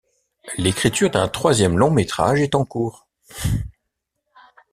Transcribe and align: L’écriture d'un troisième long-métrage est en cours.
L’écriture 0.57 1.11
d'un 1.11 1.27
troisième 1.27 1.77
long-métrage 1.77 2.41
est 2.41 2.55
en 2.55 2.65
cours. 2.65 3.05